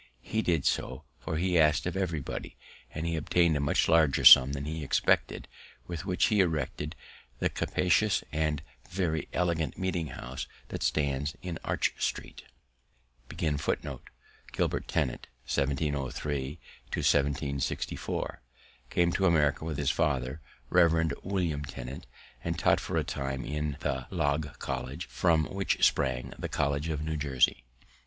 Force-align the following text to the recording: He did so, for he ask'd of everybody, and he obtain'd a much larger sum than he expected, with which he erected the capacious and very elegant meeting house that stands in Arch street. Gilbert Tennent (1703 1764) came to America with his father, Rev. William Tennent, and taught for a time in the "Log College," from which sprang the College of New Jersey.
He 0.23 0.41
did 0.41 0.65
so, 0.65 1.03
for 1.19 1.37
he 1.37 1.59
ask'd 1.59 1.85
of 1.85 1.95
everybody, 1.95 2.57
and 2.89 3.05
he 3.05 3.15
obtain'd 3.15 3.55
a 3.55 3.59
much 3.59 3.87
larger 3.87 4.25
sum 4.25 4.53
than 4.53 4.65
he 4.65 4.83
expected, 4.83 5.47
with 5.85 6.07
which 6.07 6.29
he 6.29 6.39
erected 6.39 6.95
the 7.37 7.49
capacious 7.49 8.23
and 8.31 8.63
very 8.89 9.27
elegant 9.31 9.77
meeting 9.77 10.07
house 10.07 10.47
that 10.69 10.81
stands 10.81 11.35
in 11.43 11.59
Arch 11.63 11.93
street. 11.99 12.41
Gilbert 13.31 13.67
Tennent 14.87 15.27
(1703 15.45 16.59
1764) 16.87 18.41
came 18.89 19.11
to 19.11 19.27
America 19.27 19.63
with 19.65 19.77
his 19.77 19.91
father, 19.91 20.41
Rev. 20.71 21.13
William 21.21 21.63
Tennent, 21.63 22.07
and 22.43 22.57
taught 22.57 22.79
for 22.79 22.97
a 22.97 23.03
time 23.03 23.45
in 23.45 23.77
the 23.81 24.07
"Log 24.09 24.57
College," 24.57 25.05
from 25.05 25.45
which 25.45 25.85
sprang 25.85 26.33
the 26.39 26.49
College 26.49 26.89
of 26.89 27.03
New 27.03 27.17
Jersey. 27.17 27.63